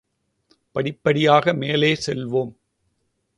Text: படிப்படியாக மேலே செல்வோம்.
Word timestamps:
படிப்படியாக 0.71 1.53
மேலே 1.53 1.97
செல்வோம். 2.05 2.51